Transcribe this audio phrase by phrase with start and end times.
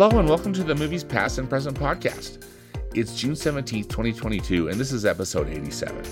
[0.00, 2.44] Hello and welcome to the Movies Past and Present podcast.
[2.94, 6.04] It's June 17th, 2022, and this is episode 87.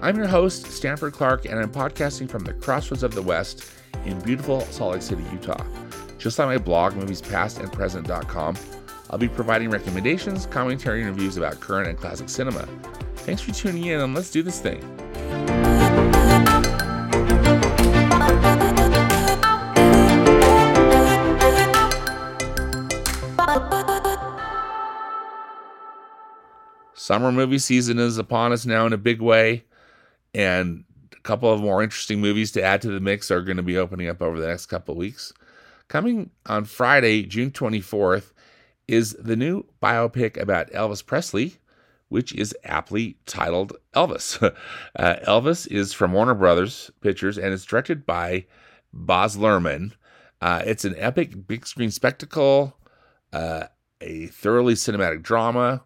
[0.00, 3.68] I'm your host, Stanford Clark, and I'm podcasting from the crossroads of the West
[4.04, 5.60] in beautiful Salt Lake City, Utah.
[6.18, 8.56] Just like my blog, moviespastandpresent.com,
[9.10, 12.64] I'll be providing recommendations, commentary, and reviews about current and classic cinema.
[13.16, 14.80] Thanks for tuning in, and let's do this thing.
[27.06, 29.62] Summer movie season is upon us now in a big way,
[30.34, 33.62] and a couple of more interesting movies to add to the mix are going to
[33.62, 35.32] be opening up over the next couple of weeks.
[35.86, 38.32] Coming on Friday, June 24th,
[38.88, 41.58] is the new biopic about Elvis Presley,
[42.08, 44.42] which is aptly titled Elvis.
[44.98, 48.46] Uh, Elvis is from Warner Brothers Pictures and it's directed by
[48.92, 49.92] Baz Luhrmann.
[50.40, 52.76] Uh, it's an epic big screen spectacle,
[53.32, 53.66] uh,
[54.00, 55.84] a thoroughly cinematic drama.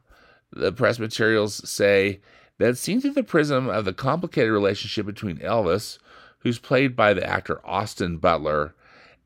[0.53, 2.20] The press materials say
[2.59, 5.98] that seen through the prism of the complicated relationship between Elvis,
[6.41, 8.75] who's played by the actor Austin Butler,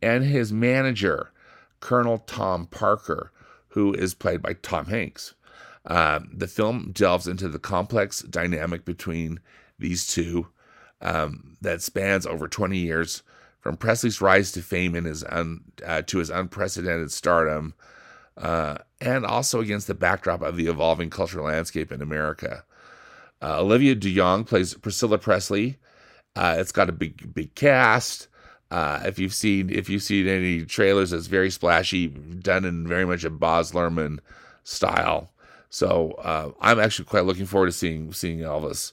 [0.03, 1.31] and his manager,
[1.81, 3.33] Colonel Tom Parker,
[3.69, 5.34] who is played by Tom Hanks.
[5.86, 9.41] Um, the film delves into the complex dynamic between
[9.78, 10.48] these two
[11.00, 13.22] um, that spans over 20 years,
[13.61, 17.75] from Presley's rise to fame and his un, uh, to his unprecedented stardom,
[18.36, 22.64] uh, and also against the backdrop of the evolving cultural landscape in America.
[23.42, 25.78] Uh, Olivia DeJonge plays Priscilla Presley.
[26.34, 28.28] Uh, it's got a big, big cast.
[28.70, 33.04] Uh, if you've seen if you've seen any trailers, it's very splashy, done in very
[33.04, 34.19] much a Baz Luhrmann
[34.65, 35.31] style.
[35.69, 38.92] So uh, I'm actually quite looking forward to seeing seeing Elvis.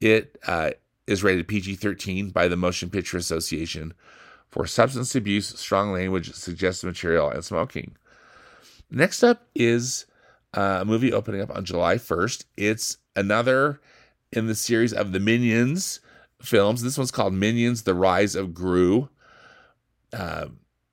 [0.00, 0.72] It uh,
[1.06, 3.94] is rated PG-13 by the Motion Picture Association
[4.48, 7.96] for substance abuse, strong language, suggestive material, and smoking.
[8.90, 10.06] Next up is
[10.56, 12.44] uh, a movie opening up on July 1st.
[12.56, 13.80] It's another
[14.32, 16.00] in the series of the Minions
[16.40, 16.82] films.
[16.82, 19.08] This one's called Minions: The Rise of Gru.
[20.12, 20.46] Uh,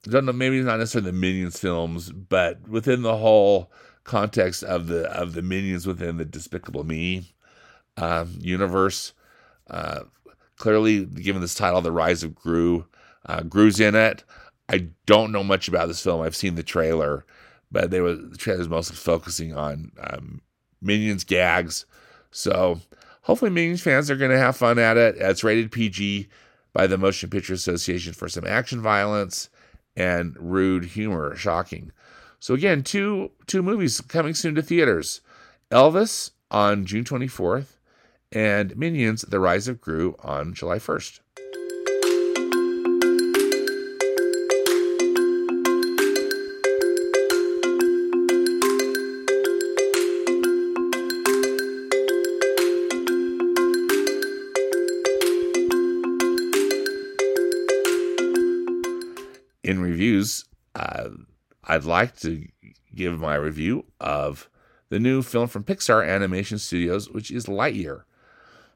[0.03, 3.71] don't know, maybe not necessarily the Minions films, but within the whole
[4.03, 7.33] context of the of the Minions within the Despicable Me
[7.97, 9.13] uh, universe.
[9.69, 10.01] Uh,
[10.57, 12.85] clearly, given this title, "The Rise of Gru,"
[13.25, 14.23] uh, Gru's in it.
[14.69, 16.21] I don't know much about this film.
[16.21, 17.25] I've seen the trailer,
[17.73, 20.41] but they were the trailer is mostly focusing on um,
[20.81, 21.85] Minions gags.
[22.31, 22.79] So
[23.23, 25.15] hopefully, Minions fans are going to have fun at it.
[25.17, 26.29] It's rated PG
[26.71, 29.49] by the Motion Picture Association for some action violence
[29.97, 31.35] and rude humor.
[31.35, 31.91] Shocking.
[32.39, 35.21] So again, two two movies coming soon to theaters:
[35.71, 37.77] Elvis on June 24th,
[38.31, 41.19] and Minions: The Rise of Gru on July 1st.
[59.73, 60.45] In reviews,
[60.75, 61.09] uh,
[61.63, 62.47] I'd like to
[62.93, 64.47] give my review of
[64.89, 68.03] the new film from Pixar Animation Studios, which is Lightyear.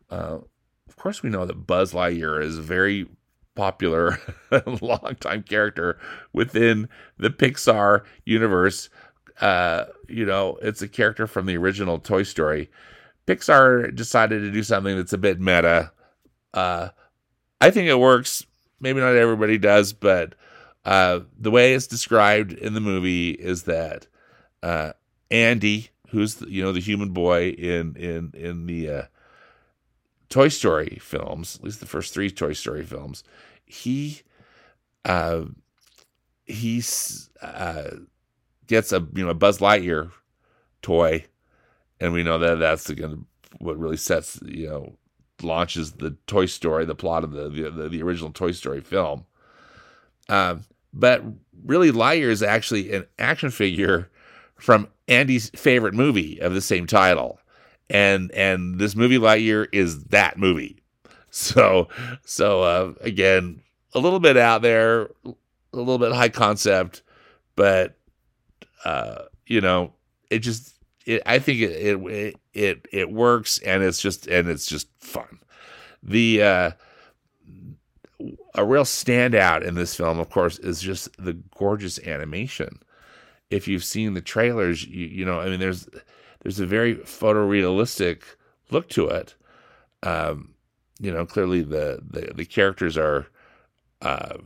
[0.10, 0.40] Uh,
[0.88, 3.08] of course, we know that Buzz Lightyear is a very
[3.54, 4.18] popular,
[4.82, 6.00] longtime character
[6.34, 8.90] within the Pixar universe.
[9.40, 12.72] Uh, you know, it's a character from the original Toy Story.
[13.28, 15.92] Pixar decided to do something that's a bit meta.
[16.56, 16.90] Uh,
[17.62, 18.48] I think it works.
[18.80, 20.34] Maybe not everybody does, but
[20.88, 24.08] uh, the way it's described in the movie is that
[24.64, 24.94] uh,
[25.30, 29.04] Andy, who's the, you know the human boy in in in the uh,
[30.30, 33.26] Toy Story films, at least the first three Toy Story films,
[33.66, 34.22] he
[35.04, 35.44] uh,
[36.46, 36.82] he
[37.42, 37.90] uh,
[38.68, 40.10] gets a you know a Buzz Lightyear
[40.82, 41.26] toy,
[42.00, 43.26] and we know that that's again
[43.60, 44.96] what really sets you know
[45.42, 49.26] launches the Toy Story, the plot of the the, the original Toy Story film.
[50.30, 50.64] Um,
[51.00, 51.24] but
[51.66, 54.10] really, Lightyear is actually an action figure
[54.56, 57.40] from Andy's favorite movie of the same title,
[57.90, 60.82] and and this movie Lightyear is that movie.
[61.30, 61.90] So
[62.26, 63.62] so uh, again,
[63.94, 65.36] a little bit out there, a
[65.74, 67.04] little bit high concept,
[67.56, 67.96] but
[68.86, 69.94] uh, you know,
[70.32, 74.66] it just it, I think it, it it it works, and it's just and it's
[74.66, 75.40] just fun.
[76.02, 76.72] The uh,
[78.58, 82.80] a real standout in this film, of course, is just the gorgeous animation.
[83.50, 85.88] If you've seen the trailers, you, you know, I mean, there's
[86.42, 88.24] there's a very photorealistic
[88.72, 89.36] look to it.
[90.04, 90.56] Um,
[91.00, 93.28] you know, clearly the the, the characters are
[94.02, 94.38] uh,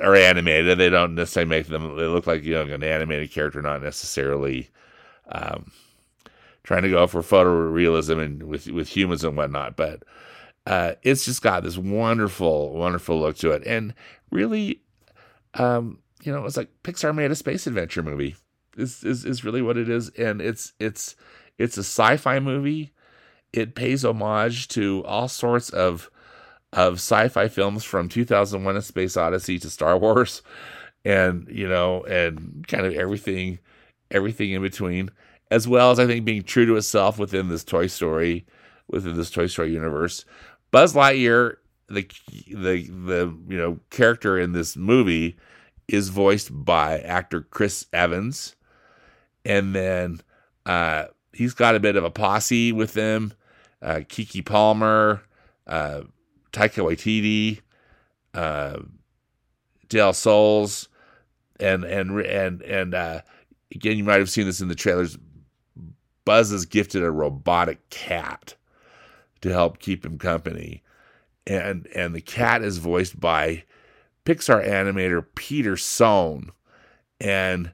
[0.00, 0.78] are animated.
[0.78, 1.96] They don't necessarily make them.
[1.96, 4.70] They look like you know an animated character, not necessarily
[5.28, 5.72] um,
[6.62, 9.76] trying to go for photorealism and with with humans and whatnot.
[9.76, 10.02] But
[10.66, 13.94] uh, it's just got this wonderful, wonderful look to it, and
[14.30, 14.82] really,
[15.54, 18.34] um, you know, it's like Pixar made a space adventure movie.
[18.76, 21.14] Is is is really what it is, and it's it's
[21.56, 22.92] it's a sci-fi movie.
[23.52, 26.10] It pays homage to all sorts of
[26.72, 30.42] of sci-fi films from 2001: A Space Odyssey to Star Wars,
[31.04, 33.60] and you know, and kind of everything,
[34.10, 35.10] everything in between,
[35.50, 38.44] as well as I think being true to itself within this Toy Story,
[38.88, 40.24] within this Toy Story universe.
[40.76, 41.56] Buzz Lightyear,
[41.88, 42.06] the
[42.48, 45.38] the the you know character in this movie,
[45.88, 48.56] is voiced by actor Chris Evans,
[49.42, 50.20] and then
[50.66, 53.32] uh, he's got a bit of a posse with him.
[53.80, 55.22] Uh, Keke Palmer,
[55.66, 56.02] uh,
[56.52, 57.62] Taika Waititi,
[58.34, 58.80] uh,
[59.88, 60.90] Dale Soules,
[61.58, 63.22] and and and and uh,
[63.74, 65.16] again, you might have seen this in the trailers.
[66.26, 68.56] Buzz is gifted a robotic cat
[69.46, 70.82] to help keep him company,
[71.46, 73.62] and and the cat is voiced by
[74.24, 76.50] Pixar animator Peter Sohn,
[77.20, 77.72] and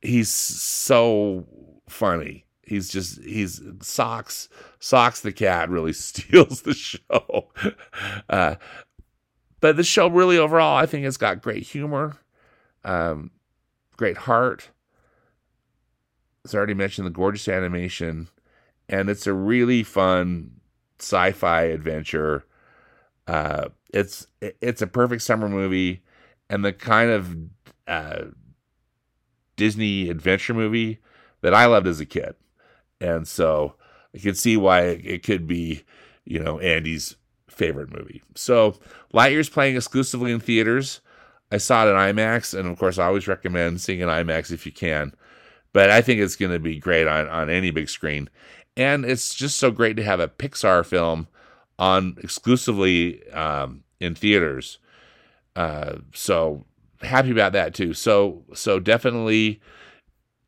[0.00, 1.46] he's so
[1.88, 2.44] funny.
[2.62, 4.48] He's just he's Sox
[4.80, 7.48] Sox the cat really steals the show.
[8.28, 8.56] Uh,
[9.60, 12.16] but the show really overall, I think, has got great humor,
[12.84, 13.30] um,
[13.96, 14.70] great heart.
[16.44, 18.28] As I already mentioned, the gorgeous animation,
[18.88, 20.61] and it's a really fun
[21.02, 22.44] sci-fi adventure.
[23.26, 26.02] Uh, it's it's a perfect summer movie,
[26.48, 27.36] and the kind of
[27.86, 28.24] uh,
[29.56, 31.00] Disney adventure movie
[31.40, 32.34] that I loved as a kid,
[33.00, 33.74] and so
[34.14, 35.84] I can see why it could be,
[36.24, 37.16] you know, Andy's
[37.48, 38.22] favorite movie.
[38.34, 38.76] So
[39.12, 41.00] Lightyear's playing exclusively in theaters.
[41.50, 44.64] I saw it in IMAX, and of course, I always recommend seeing in IMAX if
[44.64, 45.14] you can.
[45.74, 48.28] But I think it's going to be great on, on any big screen.
[48.76, 51.28] And it's just so great to have a Pixar film
[51.78, 54.78] on exclusively um, in theaters.
[55.54, 56.64] Uh, so
[57.02, 57.94] happy about that too.
[57.94, 59.60] So so definitely,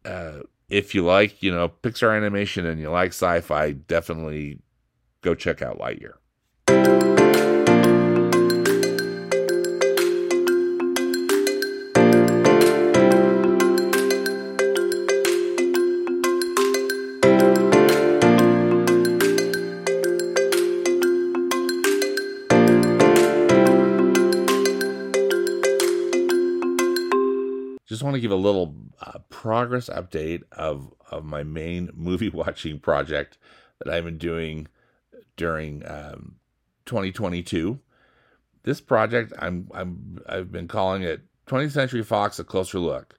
[0.05, 4.59] uh, if you like you know Pixar animation and you like sci-fi, definitely
[5.21, 7.14] go check out Lightyear.
[28.05, 33.39] Want to give a little uh, progress update of of my main movie watching project
[33.79, 34.69] that I've been doing
[35.37, 36.37] during um,
[36.87, 37.81] 2022.
[38.63, 43.19] This project I'm I'm I've been calling it 20th Century Fox: A Closer Look.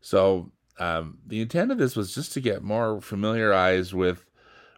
[0.00, 4.24] So um, the intent of this was just to get more familiarized with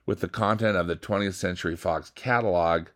[0.05, 2.87] with the content of the 20th Century Fox catalog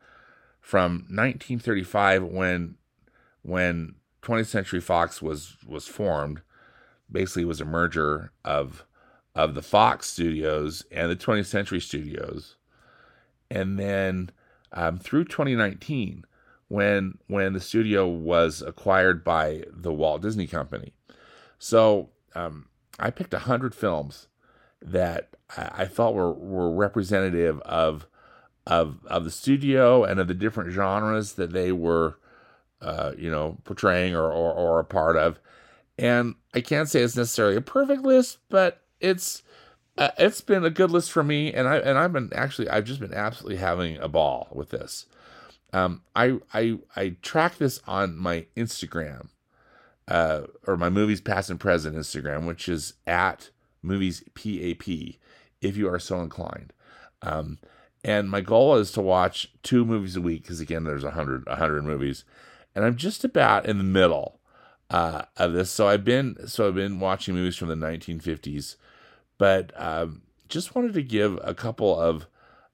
[0.60, 2.76] from 1935 when
[3.42, 6.42] when 20th Century Fox was was formed.
[7.10, 8.84] Basically, was a merger of
[9.34, 12.56] of the Fox Studios and the 20th Century Studios,
[13.50, 14.30] and then
[14.72, 16.24] um, through 2019,
[16.68, 20.92] when when the studio was acquired by the Walt Disney Company.
[21.58, 22.66] So um,
[22.98, 24.28] I picked hundred films
[24.82, 28.06] that I, I felt were were representative of
[28.66, 32.18] of of the studio and of the different genres that they were
[32.82, 35.38] uh, you know, portraying or, or, or a part of.
[36.00, 39.42] And I can't say it's necessarily a perfect list, but it's
[39.98, 42.86] uh, it's been a good list for me, and I and I've been actually I've
[42.86, 45.04] just been absolutely having a ball with this.
[45.74, 49.28] Um, I I I track this on my Instagram,
[50.08, 53.50] uh, or my movies past and present Instagram, which is at
[53.82, 54.88] movies pap.
[55.60, 56.72] If you are so inclined,
[57.20, 57.58] um,
[58.02, 61.44] and my goal is to watch two movies a week because again, there's a hundred
[61.46, 62.24] a hundred movies,
[62.74, 64.39] and I'm just about in the middle
[64.90, 65.70] uh, of this.
[65.70, 68.76] So I've been so I've been watching movies from the 1950s,
[69.38, 72.26] but um, just wanted to give a couple of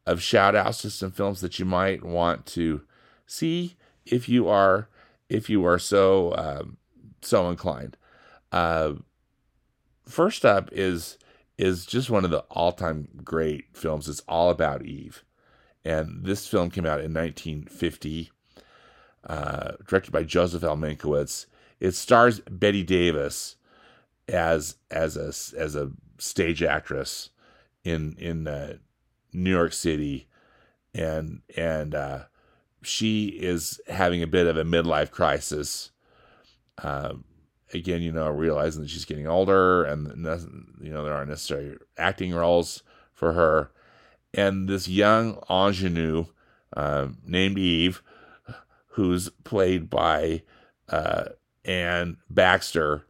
[0.06, 2.82] of shout outs to some films that you might want to
[3.26, 4.88] see if you are
[5.28, 6.76] if you are so um,
[7.22, 7.96] so inclined.
[8.50, 8.94] Uh,
[10.08, 11.18] first up is
[11.58, 14.08] is just one of the all time great films.
[14.08, 15.22] It's all about Eve,
[15.84, 18.30] and this film came out in 1950
[19.28, 20.76] uh, directed by Joseph L.
[20.76, 21.46] Mankiewicz.
[21.80, 23.56] It stars Bette Davis
[24.28, 25.28] as as a
[25.58, 27.30] as a stage actress
[27.84, 28.78] in in uh,
[29.32, 30.28] New York City,
[30.94, 32.24] and and uh,
[32.82, 35.90] she is having a bit of a midlife crisis,
[36.82, 37.24] Um,
[37.72, 40.08] again, you know, realizing that she's getting older and
[40.80, 43.70] you know there aren't necessary acting roles for her,
[44.34, 46.26] and this young ingenue
[46.76, 48.02] uh, named Eve,
[48.88, 50.42] who's played by
[51.66, 53.06] Anne Baxter,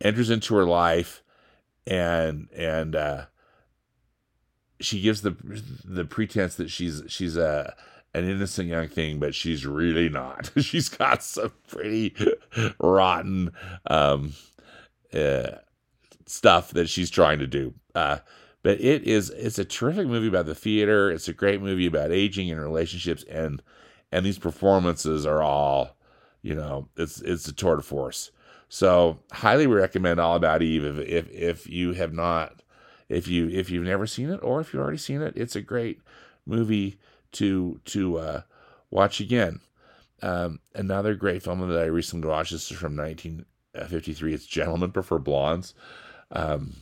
[0.00, 1.22] enters into her life,
[1.86, 3.26] and and uh,
[4.80, 5.36] she gives the
[5.84, 7.74] the pretense that she's she's a
[8.12, 10.50] an innocent young thing, but she's really not.
[10.58, 12.14] she's got some pretty
[12.80, 13.52] rotten
[13.86, 14.32] um,
[15.14, 15.52] uh,
[16.26, 17.74] stuff that she's trying to do.
[17.94, 18.18] Uh,
[18.62, 21.10] but it is it's a terrific movie about the theater.
[21.10, 23.62] It's a great movie about aging and relationships, and
[24.12, 25.96] and these performances are all,
[26.42, 28.30] you know, it's it's a tour de force.
[28.68, 32.62] So highly recommend All About Eve if if if you have not,
[33.08, 35.60] if you if you've never seen it or if you've already seen it, it's a
[35.60, 36.00] great
[36.46, 36.98] movie
[37.32, 38.42] to to uh,
[38.90, 39.60] watch again.
[40.22, 42.52] Um, another great film that I recently watched.
[42.52, 44.34] This is from 1953.
[44.34, 45.74] It's Gentlemen Prefer Blondes.
[46.30, 46.74] Um,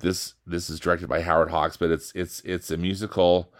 [0.00, 3.52] this this is directed by Howard Hawks, but it's it's it's a musical.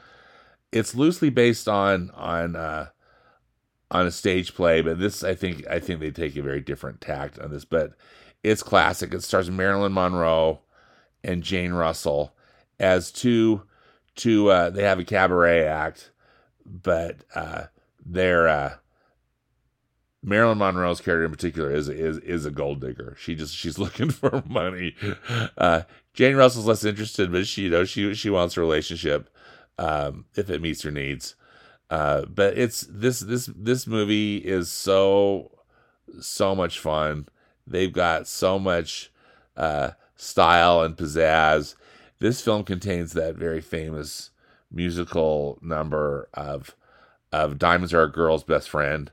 [0.71, 2.89] It's loosely based on on uh,
[3.91, 7.01] on a stage play, but this I think I think they take a very different
[7.01, 7.65] tact on this.
[7.65, 7.95] But
[8.43, 9.15] it's classic.
[9.15, 10.61] It stars Marilyn Monroe
[11.25, 12.35] and Jane Russell
[12.79, 13.63] as two
[14.17, 16.11] to uh, they have a cabaret act,
[16.67, 17.65] but uh,
[18.05, 18.75] they're uh,
[20.23, 23.17] Marilyn Monroe's character in particular is is is a gold digger.
[23.19, 24.95] She just she's looking for money.
[25.57, 25.83] Uh,
[26.15, 29.31] Jane Russell's less interested, but she you know she she wants a relationship
[29.79, 31.35] um, if it meets her needs.
[31.91, 35.51] Uh, but it's this this this movie is so
[36.21, 37.29] so much fun.
[37.67, 39.11] They've got so much
[39.57, 41.75] uh, style and pizzazz
[42.19, 44.31] this film contains that very famous
[44.71, 46.75] musical number of
[47.33, 49.11] of Diamonds Are a Girl's Best Friend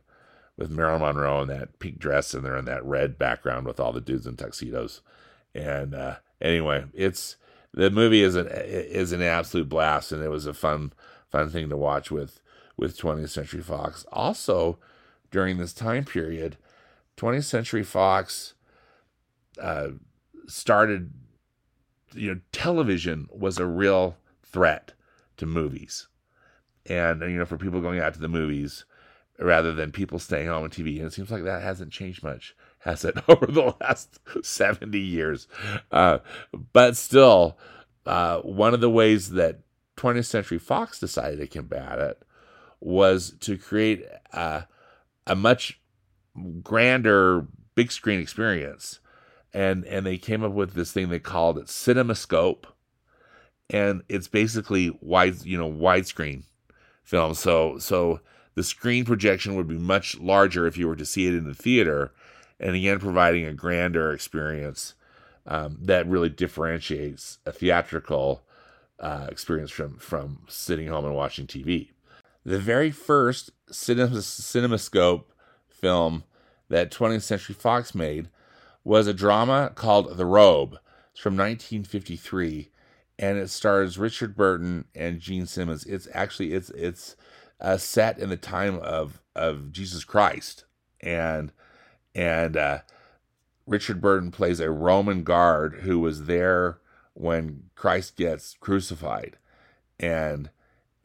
[0.58, 3.92] with Marilyn Monroe in that pink dress and they're in that red background with all
[3.92, 5.02] the dudes in tuxedos.
[5.54, 7.36] And uh, anyway, it's
[7.74, 10.94] the movie is an is an absolute blast and it was a fun
[11.30, 12.40] fun thing to watch with
[12.78, 14.06] with 20th Century Fox.
[14.12, 14.78] Also,
[15.32, 16.58] during this time period,
[17.18, 18.54] 20th Century Fox
[19.62, 19.90] uh,
[20.48, 21.12] started
[22.16, 24.94] you know, television was a real threat
[25.38, 26.08] to movies.
[26.86, 28.86] And, you know, for people going out to the movies
[29.38, 30.98] rather than people staying home on TV.
[30.98, 35.48] And it seems like that hasn't changed much, has it, over the last 70 years?
[35.92, 36.20] Uh,
[36.74, 37.58] but still,
[38.06, 39.60] uh, one of the ways that
[39.98, 42.24] 20th Century Fox decided to combat it
[42.86, 44.68] was to create a,
[45.26, 45.82] a much
[46.62, 49.00] grander big screen experience.
[49.54, 52.66] And and they came up with this thing they called it cinemascope.
[53.70, 56.44] And it's basically wide you know widescreen
[57.04, 57.34] film.
[57.34, 58.20] So so
[58.54, 61.56] the screen projection would be much larger if you were to see it in the
[61.56, 62.14] theater.
[62.60, 64.94] And again providing a grander experience
[65.48, 68.44] um, that really differentiates a theatrical
[69.00, 71.90] uh, experience from from sitting home and watching TV.
[72.46, 75.24] The very first cinema, CinemaScope
[75.68, 76.26] film
[76.70, 78.30] that 20th Century Fox made
[78.84, 80.78] was a drama called The Robe.
[81.12, 82.70] It's from 1953,
[83.18, 85.86] and it stars Richard Burton and Jean Simmons.
[85.86, 87.16] It's actually it's it's
[87.60, 90.66] uh, set in the time of of Jesus Christ,
[91.02, 91.52] and
[92.14, 92.80] and uh,
[93.66, 96.78] Richard Burton plays a Roman guard who was there
[97.16, 99.38] when Christ gets crucified,
[100.00, 100.52] and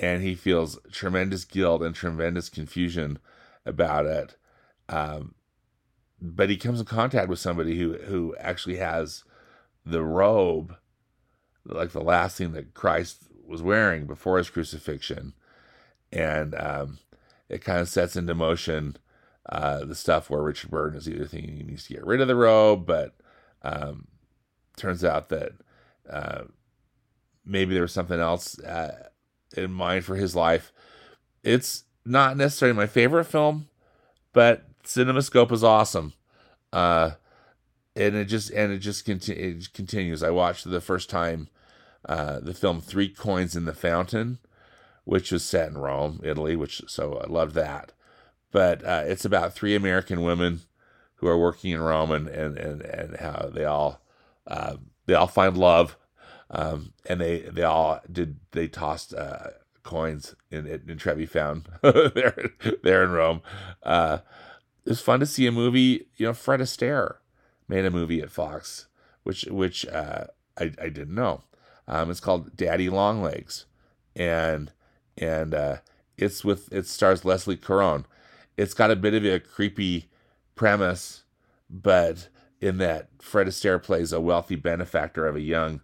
[0.01, 3.19] and he feels tremendous guilt and tremendous confusion
[3.67, 4.37] about it.
[4.89, 5.35] Um,
[6.21, 9.25] but he comes in contact with somebody who who actually has
[9.85, 10.75] the robe,
[11.65, 15.35] like the last thing that Christ was wearing before his crucifixion,
[16.11, 16.99] and um,
[17.49, 18.97] it kind of sets into motion
[19.49, 22.29] uh, the stuff where Richard Burton is either thinking he needs to get rid of
[22.29, 23.15] the robe, but
[23.63, 24.09] um,
[24.77, 25.53] turns out that
[26.09, 26.43] uh,
[27.45, 29.10] maybe there was something else uh,
[29.57, 30.73] in mind for his life.
[31.43, 33.69] It's not necessarily my favorite film,
[34.33, 36.13] but CinemaScope is awesome.
[36.73, 37.13] Uh,
[37.97, 40.23] and it just and it just conti- it continues.
[40.23, 41.49] I watched the first time
[42.09, 44.39] uh, the film Three Coins in the Fountain,
[45.05, 47.93] which was set in Rome, Italy, which so I loved that.
[48.53, 50.61] But uh, it's about three American women
[51.17, 54.01] who are working in Rome and and and, and how they all
[54.47, 54.77] uh,
[55.07, 55.97] they all find love,
[56.51, 59.51] um, and they they all did they tossed uh,
[59.83, 62.51] coins in in Trevi Fountain there
[62.83, 63.43] there in Rome.
[63.83, 64.19] Uh,
[64.85, 66.09] it was fun to see a movie.
[66.17, 67.17] You know, Fred Astaire
[67.69, 68.87] made a movie at Fox,
[69.23, 70.25] which which uh,
[70.59, 71.43] I I didn't know.
[71.89, 73.67] Um, it's called Daddy Longlegs,
[74.15, 74.73] and
[75.17, 75.77] and uh,
[76.17, 78.07] it's with it stars Leslie Caron.
[78.57, 80.11] It's got a bit of a creepy
[80.55, 81.23] premise
[81.71, 82.29] but
[82.61, 85.81] in that Fred Astaire plays a wealthy benefactor of a young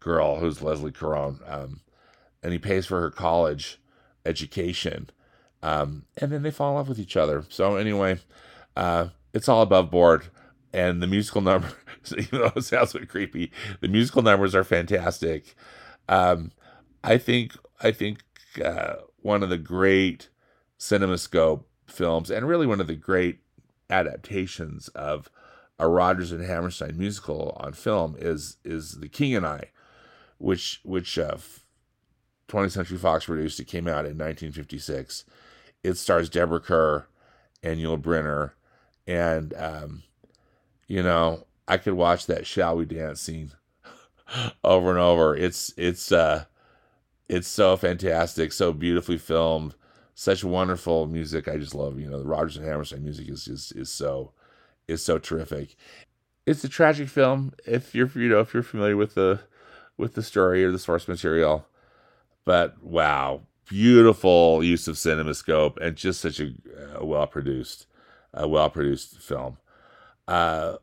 [0.00, 1.80] girl who's Leslie Caron, um,
[2.42, 3.80] and he pays for her college
[4.24, 5.10] education,
[5.62, 7.44] um, and then they fall in love with each other.
[7.48, 8.18] So anyway,
[8.76, 10.26] uh, it's all above board,
[10.72, 11.70] and the musical number,
[12.16, 15.54] even though it sounds a bit creepy, the musical numbers are fantastic.
[16.08, 16.52] Um,
[17.04, 18.22] I think I think
[18.64, 20.28] uh, one of the great
[20.78, 23.40] CinemaScope films, and really one of the great
[23.88, 25.30] adaptations of
[25.78, 29.70] a Rodgers and Hammerstein musical on film is is The King and I,
[30.40, 31.36] which which uh,
[32.48, 33.60] 20th Century Fox produced.
[33.60, 35.24] It came out in 1956.
[35.84, 37.06] It stars Deborah Kerr
[37.62, 38.52] and Yul Brynner,
[39.06, 40.02] and um,
[40.88, 43.52] you know I could watch that "Shall We Dance" scene
[44.64, 45.36] over and over.
[45.36, 46.44] It's it's uh,
[47.28, 49.74] it's so fantastic, so beautifully filmed,
[50.14, 51.48] such wonderful music.
[51.48, 54.32] I just love you know the Rodgers and Hammerstein music is is is so
[54.88, 55.76] is so terrific.
[56.46, 59.40] It's a tragic film if you're you know if you're familiar with the
[60.00, 61.66] with the story or the source material,
[62.44, 66.52] but wow, beautiful use of cinemascope and just such a,
[66.96, 67.86] a well produced,
[68.34, 69.58] a well produced film.
[70.26, 70.76] Uh,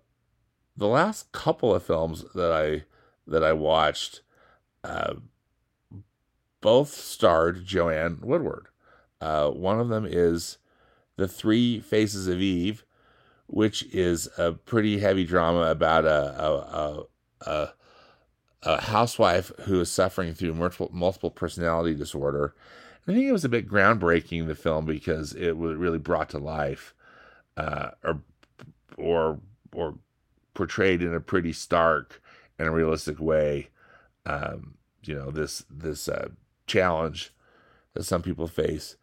[0.78, 2.86] the last couple of films that I
[3.26, 4.22] that I watched,
[4.84, 5.16] uh,
[6.62, 8.68] both starred Joanne Woodward.
[9.20, 10.58] Uh, one of them is
[11.18, 12.86] The Three Faces of Eve,
[13.48, 17.04] which is a pretty heavy drama about a a, a,
[17.50, 17.74] a,
[18.64, 22.56] a housewife who is suffering through multiple, multiple personality disorder.
[23.08, 26.40] I think it was a bit groundbreaking the film because it was really brought to
[26.40, 26.94] life,
[27.56, 28.22] uh, or
[28.98, 29.40] or
[29.74, 29.96] or
[30.54, 32.22] portrayed in a pretty stark
[32.60, 33.70] and realistic way.
[34.26, 36.30] Um, you know this this uh,
[36.66, 37.34] challenge
[37.94, 38.98] that some people face,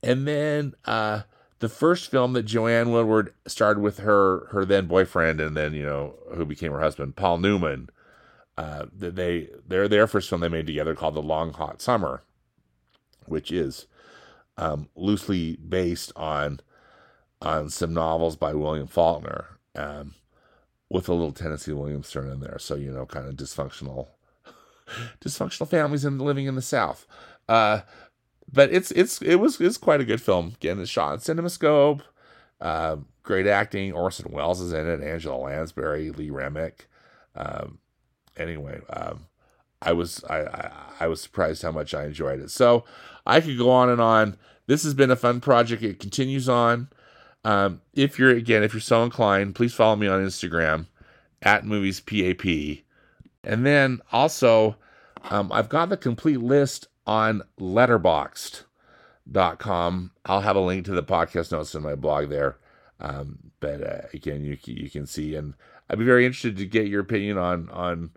[0.00, 1.22] and then uh,
[1.58, 5.84] the first film that Joanne Woodward starred with her her then boyfriend and then you
[5.84, 7.88] know who became her husband Paul Newman.
[8.60, 12.20] Uh, they they're their first film they made together called The Long Hot Summer,
[13.24, 13.86] which is
[14.58, 16.60] um, loosely based on
[17.40, 20.14] on some novels by William Faulkner, um,
[20.90, 22.58] with a little Tennessee Williams thrown in there.
[22.58, 24.08] So you know, kind of dysfunctional,
[25.24, 27.06] dysfunctional families and living in the South.
[27.48, 27.80] Uh,
[28.52, 30.52] but it's it's it was it's quite a good film.
[30.56, 32.02] Again, it's shot in CinemaScope.
[32.60, 33.94] Uh, great acting.
[33.94, 35.02] Orson Welles is in it.
[35.02, 36.88] Angela Lansbury, Lee Remick.
[37.34, 37.78] Um,
[38.40, 39.26] anyway, um,
[39.82, 42.50] I was I, I, I was surprised how much I enjoyed it.
[42.50, 42.84] So
[43.26, 44.36] I could go on and on.
[44.66, 45.82] This has been a fun project.
[45.82, 46.88] It continues on.
[47.44, 50.86] Um, if you're again, if you're so inclined, please follow me on Instagram
[51.42, 52.44] at movies pap.
[53.42, 54.76] And then also,
[55.24, 60.10] um, I've got the complete list on letterboxd.com.
[60.26, 62.58] I'll have a link to the podcast notes in my blog there.
[63.00, 65.54] Um, but uh, again, you you can see, and
[65.88, 68.10] I'd be very interested to get your opinion on on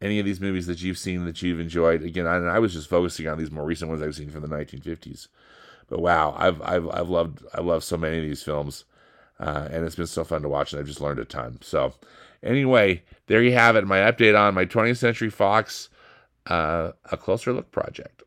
[0.00, 2.02] any of these movies that you've seen that you've enjoyed.
[2.02, 4.48] Again, I, I was just focusing on these more recent ones I've seen from the
[4.48, 5.28] 1950s.
[5.88, 8.84] But wow, I've I've I've loved I love so many of these films,
[9.38, 11.58] uh, and it's been so fun to watch, and I've just learned a ton.
[11.62, 11.94] So,
[12.42, 13.86] anyway, there you have it.
[13.86, 15.88] My update on my 20th Century Fox,
[16.46, 18.24] uh, a closer look project.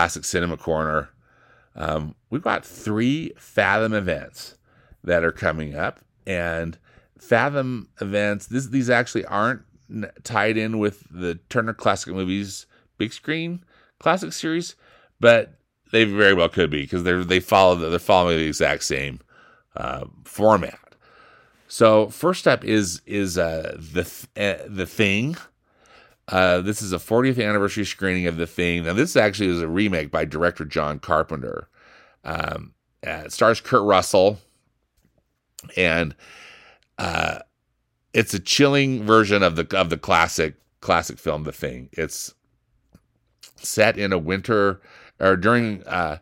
[0.00, 1.10] Classic Cinema Corner,
[1.76, 4.56] um, we've got three Fathom events
[5.04, 6.78] that are coming up, and
[7.18, 8.46] Fathom events.
[8.46, 9.60] This, these actually aren't
[10.24, 12.64] tied in with the Turner Classic Movies
[12.96, 13.62] big screen
[13.98, 14.74] classic series,
[15.20, 15.58] but
[15.92, 19.20] they very well could be because they're they follow the, they're following the exact same
[19.76, 20.78] uh, format.
[21.68, 25.36] So first up is is uh, the uh, the thing.
[26.30, 28.84] Uh, this is a 40th anniversary screening of the thing.
[28.84, 31.68] Now this actually is a remake by director John Carpenter.
[32.24, 32.74] Um,
[33.06, 34.38] uh, it stars Kurt Russell,
[35.76, 36.14] and
[36.98, 37.40] uh,
[38.12, 41.88] it's a chilling version of the of the classic classic film The Thing.
[41.92, 42.34] It's
[43.56, 44.80] set in a winter
[45.18, 46.18] or during uh,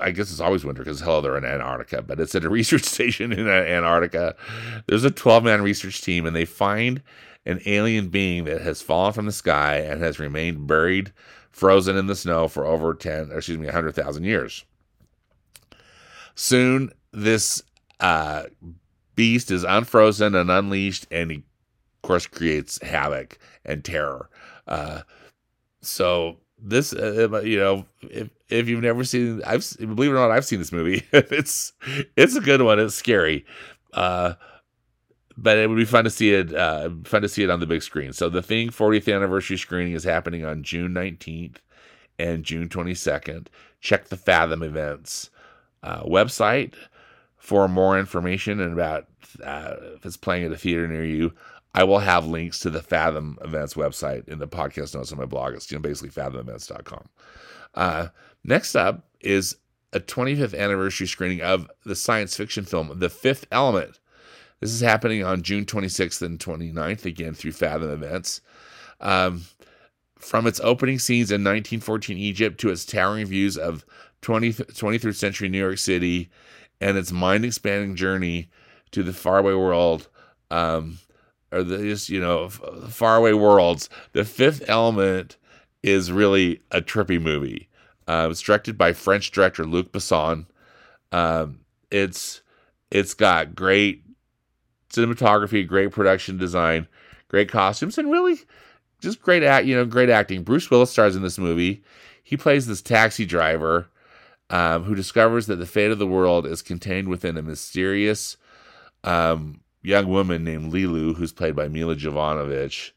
[0.00, 2.84] I guess it's always winter because hell they're in Antarctica, but it's at a research
[2.84, 4.36] station in Antarctica.
[4.86, 7.02] There's a 12 man research team and they find
[7.46, 11.12] an alien being that has fallen from the sky and has remained buried,
[11.50, 14.64] frozen in the snow for over 10, excuse me, 100,000 years.
[16.34, 17.62] Soon, this
[18.00, 18.44] uh,
[19.14, 24.28] beast is unfrozen and unleashed, and he, of course, creates havoc and terror.
[24.66, 25.02] Uh,
[25.80, 30.30] so this, uh, you know, if if you've never seen, I've believe it or not,
[30.30, 31.02] I've seen this movie.
[31.12, 31.72] it's
[32.16, 32.78] it's a good one.
[32.78, 33.44] It's scary,
[33.92, 34.34] uh,
[35.36, 36.54] but it would be fun to see it.
[36.54, 38.12] Uh, fun to see it on the big screen.
[38.12, 41.56] So the Thing 40th anniversary screening is happening on June 19th
[42.18, 43.48] and June 22nd.
[43.80, 45.30] Check the Fathom events
[45.82, 46.74] uh, website
[47.36, 49.06] for more information and about
[49.42, 51.32] uh, if it's playing at a theater near you.
[51.74, 55.24] I will have links to the Fathom Events website in the podcast notes on my
[55.24, 55.54] blog.
[55.54, 57.08] It's you know, basically fathomevents.com.
[57.74, 58.08] Uh,
[58.42, 59.56] next up is
[59.92, 64.00] a 25th anniversary screening of the science fiction film The Fifth Element.
[64.60, 68.40] This is happening on June 26th and 29th, again through Fathom Events.
[69.00, 69.44] Um,
[70.18, 73.84] from its opening scenes in 1914 Egypt to its towering views of
[74.22, 76.30] 20th, 23rd century New York City
[76.80, 78.48] and its mind expanding journey
[78.90, 80.08] to the faraway world,
[80.50, 80.98] um,
[81.52, 85.36] or the just, you know, faraway worlds, The Fifth Element
[85.84, 87.68] is really a trippy movie.
[88.08, 90.46] Uh, it's directed by French director Luc Besson.
[91.12, 92.40] Um, it's
[92.90, 94.02] it's got great
[94.90, 96.88] cinematography, great production design,
[97.28, 98.38] great costumes, and really
[99.00, 99.66] just great act.
[99.66, 100.42] You know, great acting.
[100.42, 101.84] Bruce Willis stars in this movie.
[102.22, 103.88] He plays this taxi driver
[104.48, 108.38] um, who discovers that the fate of the world is contained within a mysterious
[109.04, 112.92] um, young woman named Leeloo, who's played by Milla Jovanovic,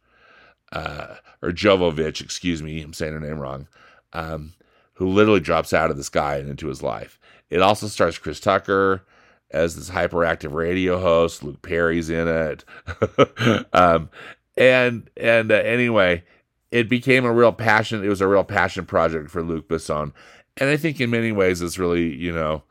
[0.72, 3.68] uh, or Jovovich, excuse me, I'm saying her name wrong,
[4.14, 4.54] um,
[4.94, 7.20] who literally drops out of the sky and into his life.
[7.50, 9.04] It also stars Chris Tucker
[9.52, 11.44] as this hyperactive radio host.
[11.44, 12.66] Luke Perry's in it,
[13.74, 14.10] um,
[14.58, 16.24] and and uh, anyway,
[16.72, 18.04] it became a real passion.
[18.04, 20.12] It was a real passion project for Luc Besson,
[20.58, 22.64] and I think in many ways it's really you know,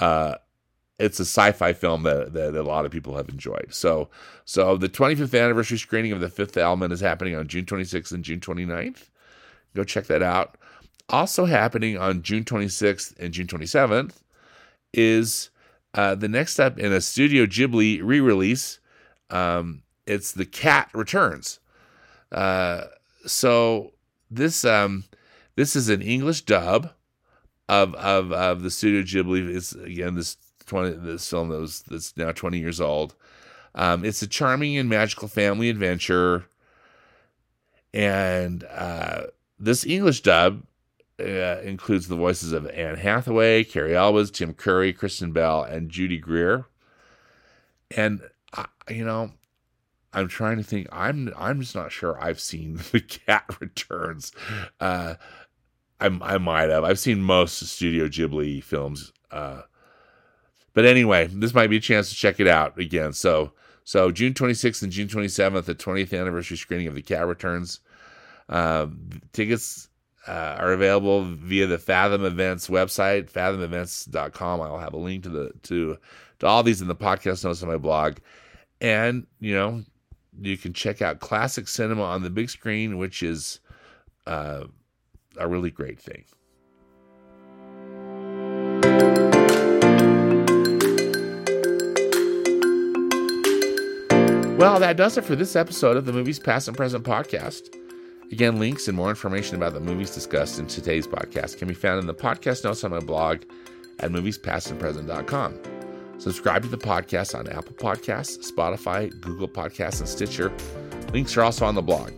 [0.00, 0.36] uh,
[0.98, 3.68] it's a sci-fi film that, that, a lot of people have enjoyed.
[3.70, 4.08] So
[4.44, 8.24] so the 25th anniversary screening of The Fifth Element is happening on June 26th and
[8.24, 9.08] June 29th.
[9.74, 10.56] Go check that out.
[11.08, 14.14] Also happening on June 26th and June 27th
[14.92, 15.50] is
[15.94, 18.78] uh, the next step in a Studio Ghibli re-release.
[19.30, 21.60] Um, it's The Cat Returns.
[22.32, 22.84] Uh,
[23.26, 23.92] so
[24.30, 25.04] this um,
[25.56, 26.92] this is an English dub
[27.68, 29.54] of of of the Studio Ghibli.
[29.54, 33.14] It's again this twenty this film that was that's now twenty years old.
[33.74, 36.46] Um, it's a charming and magical family adventure,
[37.92, 39.24] and uh,
[39.58, 40.62] this English dub
[41.20, 46.18] uh, includes the voices of Anne Hathaway, Cary Elwes, Tim Curry, Kristen Bell, and Judy
[46.18, 46.66] Greer.
[47.96, 48.20] And
[48.52, 49.32] uh, you know,
[50.12, 50.88] I'm trying to think.
[50.92, 54.32] I'm I'm just not sure I've seen The Cat Returns.
[54.80, 55.14] Uh,
[56.00, 56.84] I I might have.
[56.84, 59.12] I've seen most Studio Ghibli films.
[59.30, 59.62] Uh,
[60.76, 63.14] but anyway, this might be a chance to check it out again.
[63.14, 63.52] So
[63.84, 67.80] so June 26th and June 27th, the 20th anniversary screening of The Cat Returns.
[68.50, 69.88] Um, tickets
[70.28, 74.60] uh, are available via the Fathom Events website, fathomevents.com.
[74.60, 75.96] I'll have a link to the to
[76.40, 78.18] to all these in the podcast notes on my blog.
[78.82, 79.82] And, you know,
[80.38, 83.60] you can check out classic cinema on the big screen, which is
[84.26, 84.64] uh,
[85.38, 86.24] a really great thing.
[94.66, 97.72] Well, that does it for this episode of the Movies Past and Present podcast.
[98.32, 102.00] Again, links and more information about the movies discussed in today's podcast can be found
[102.00, 103.42] in the podcast notes on my blog
[104.00, 105.60] at moviespastandpresent.com.
[106.18, 110.52] Subscribe to the podcast on Apple Podcasts, Spotify, Google Podcasts, and Stitcher.
[111.12, 112.10] Links are also on the blog.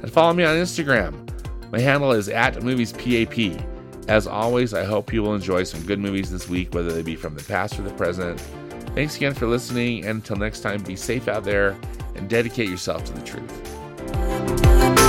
[0.00, 1.28] And follow me on Instagram.
[1.72, 3.66] My handle is at moviespap.
[4.06, 7.16] As always, I hope you will enjoy some good movies this week, whether they be
[7.16, 8.40] from the past or the present.
[8.94, 11.76] Thanks again for listening, and until next time, be safe out there
[12.16, 14.99] and dedicate yourself to the truth.